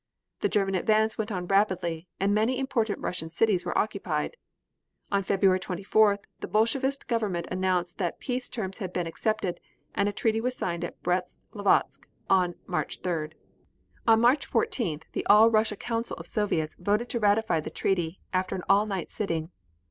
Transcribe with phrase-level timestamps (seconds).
[0.39, 4.35] The German advance went on rapidly, and many important Russian cities were occupied.
[5.11, 9.59] On February 24th, the Bolshevist Government announced that peace terms had been accepted,
[9.93, 13.33] and a treaty was signed at Brest Litovsk on March 3d.
[14.07, 18.55] On March 14th the All Russia Council of Soviets voted to ratify the treaty, after
[18.55, 19.51] an all night sitting.